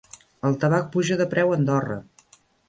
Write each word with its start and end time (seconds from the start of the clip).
El 0.49 0.55
tabac 0.63 0.87
puja 0.95 1.17
de 1.19 1.27
preu 1.35 1.53
a 1.53 1.59
Andorra 1.59 1.99